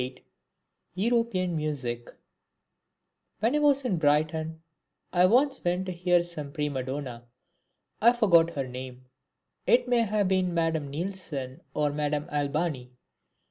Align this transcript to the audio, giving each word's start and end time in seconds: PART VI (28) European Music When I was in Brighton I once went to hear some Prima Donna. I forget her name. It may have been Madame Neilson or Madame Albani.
PART 0.01 0.13
VI 0.13 0.13
(28) 0.13 0.25
European 1.11 1.55
Music 1.55 2.09
When 3.39 3.53
I 3.55 3.59
was 3.59 3.85
in 3.85 3.97
Brighton 3.99 4.63
I 5.13 5.27
once 5.27 5.63
went 5.63 5.85
to 5.85 5.91
hear 5.91 6.23
some 6.23 6.51
Prima 6.51 6.81
Donna. 6.81 7.27
I 8.01 8.11
forget 8.13 8.55
her 8.55 8.67
name. 8.67 9.05
It 9.67 9.87
may 9.87 9.99
have 10.01 10.27
been 10.27 10.55
Madame 10.55 10.89
Neilson 10.89 11.61
or 11.75 11.91
Madame 11.91 12.27
Albani. 12.31 12.93